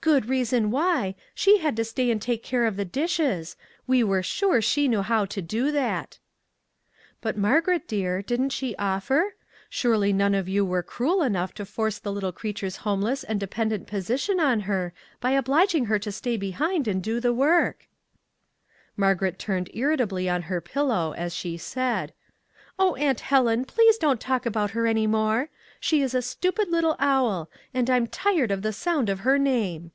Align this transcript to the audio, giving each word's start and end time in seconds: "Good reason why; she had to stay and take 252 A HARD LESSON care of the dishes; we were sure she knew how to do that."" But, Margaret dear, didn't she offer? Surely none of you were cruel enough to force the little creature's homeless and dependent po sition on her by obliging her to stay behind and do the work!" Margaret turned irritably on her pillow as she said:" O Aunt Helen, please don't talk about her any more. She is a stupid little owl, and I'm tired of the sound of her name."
"Good 0.10 0.30
reason 0.30 0.70
why; 0.70 1.14
she 1.34 1.58
had 1.58 1.76
to 1.76 1.84
stay 1.84 2.10
and 2.10 2.22
take 2.22 2.42
252 2.44 2.50
A 2.50 2.50
HARD 2.50 2.96
LESSON 3.10 3.18
care 3.18 3.28
of 3.28 3.34
the 3.34 3.34
dishes; 3.34 3.56
we 3.86 4.02
were 4.02 4.22
sure 4.22 4.62
she 4.62 4.88
knew 4.88 5.02
how 5.02 5.26
to 5.26 5.42
do 5.42 5.70
that."" 5.72 6.18
But, 7.20 7.36
Margaret 7.36 7.86
dear, 7.86 8.22
didn't 8.22 8.48
she 8.48 8.74
offer? 8.76 9.34
Surely 9.68 10.14
none 10.14 10.34
of 10.34 10.48
you 10.48 10.64
were 10.64 10.82
cruel 10.82 11.20
enough 11.20 11.52
to 11.52 11.66
force 11.66 11.98
the 11.98 12.10
little 12.12 12.32
creature's 12.32 12.76
homeless 12.78 13.24
and 13.24 13.38
dependent 13.38 13.86
po 13.86 13.98
sition 13.98 14.40
on 14.42 14.60
her 14.60 14.94
by 15.20 15.32
obliging 15.32 15.84
her 15.84 15.98
to 15.98 16.10
stay 16.10 16.38
behind 16.38 16.88
and 16.88 17.02
do 17.02 17.20
the 17.20 17.34
work!" 17.34 17.86
Margaret 18.96 19.38
turned 19.38 19.68
irritably 19.74 20.30
on 20.30 20.40
her 20.48 20.62
pillow 20.62 21.12
as 21.14 21.34
she 21.34 21.58
said:" 21.58 22.14
O 22.82 22.94
Aunt 22.94 23.20
Helen, 23.20 23.66
please 23.66 23.98
don't 23.98 24.18
talk 24.22 24.46
about 24.46 24.70
her 24.70 24.86
any 24.86 25.06
more. 25.06 25.50
She 25.82 26.00
is 26.00 26.14
a 26.14 26.22
stupid 26.22 26.68
little 26.70 26.96
owl, 26.98 27.50
and 27.74 27.88
I'm 27.90 28.06
tired 28.06 28.50
of 28.50 28.62
the 28.62 28.72
sound 28.72 29.08
of 29.10 29.20
her 29.20 29.38
name." 29.38 29.92